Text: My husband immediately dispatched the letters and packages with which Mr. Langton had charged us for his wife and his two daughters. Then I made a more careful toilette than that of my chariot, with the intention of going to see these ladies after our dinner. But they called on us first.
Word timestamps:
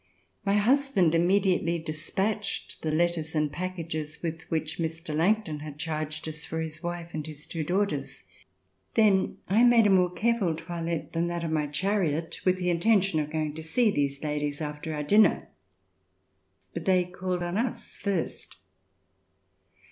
My 0.43 0.55
husband 0.55 1.13
immediately 1.13 1.77
dispatched 1.77 2.81
the 2.81 2.89
letters 2.91 3.35
and 3.35 3.51
packages 3.51 4.23
with 4.23 4.49
which 4.49 4.79
Mr. 4.79 5.13
Langton 5.15 5.59
had 5.59 5.77
charged 5.77 6.27
us 6.27 6.43
for 6.43 6.59
his 6.59 6.81
wife 6.81 7.11
and 7.13 7.27
his 7.27 7.45
two 7.45 7.63
daughters. 7.63 8.23
Then 8.95 9.37
I 9.47 9.63
made 9.63 9.85
a 9.85 9.91
more 9.91 10.09
careful 10.11 10.55
toilette 10.55 11.13
than 11.13 11.27
that 11.27 11.43
of 11.43 11.51
my 11.51 11.67
chariot, 11.67 12.39
with 12.45 12.57
the 12.57 12.71
intention 12.71 13.19
of 13.19 13.29
going 13.29 13.53
to 13.53 13.61
see 13.61 13.91
these 13.91 14.23
ladies 14.23 14.59
after 14.59 14.91
our 14.95 15.03
dinner. 15.03 15.49
But 16.73 16.85
they 16.85 17.03
called 17.05 17.43
on 17.43 17.55
us 17.55 17.99
first. 17.99 18.55